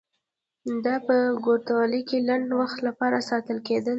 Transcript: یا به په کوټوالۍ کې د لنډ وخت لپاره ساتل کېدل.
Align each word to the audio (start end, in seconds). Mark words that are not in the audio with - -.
یا 0.67 0.75
به 0.83 0.95
په 1.05 1.17
کوټوالۍ 1.45 2.01
کې 2.09 2.17
د 2.21 2.25
لنډ 2.29 2.47
وخت 2.61 2.77
لپاره 2.87 3.25
ساتل 3.29 3.57
کېدل. 3.67 3.89